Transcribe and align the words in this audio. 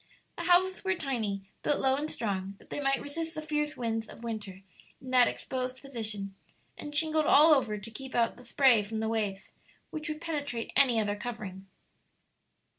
The 0.35 0.45
houses 0.45 0.83
were 0.83 0.95
tiny, 0.95 1.43
built 1.61 1.79
low 1.79 1.93
and 1.95 2.09
strong, 2.09 2.55
that 2.57 2.71
they 2.71 2.79
might 2.79 3.03
resist 3.03 3.35
the 3.35 3.41
fierce 3.43 3.77
winds 3.77 4.09
of 4.09 4.23
winter 4.23 4.63
in 4.99 5.11
that 5.11 5.27
exposed 5.27 5.79
position, 5.79 6.33
and 6.75 6.95
shingled 6.97 7.27
all 7.27 7.53
over 7.53 7.77
to 7.77 7.91
keep 7.91 8.15
out 8.15 8.35
the 8.35 8.43
spray 8.43 8.81
from 8.81 8.99
the 8.99 9.07
waves, 9.09 9.51
which 9.91 10.09
would 10.09 10.19
penetrate 10.19 10.73
any 10.75 10.99
other 10.99 11.15
covering. 11.15 11.67